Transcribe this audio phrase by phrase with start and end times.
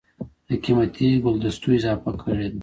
[0.47, 2.59] دَ قېمتي ګلدستو اضافه کړې ده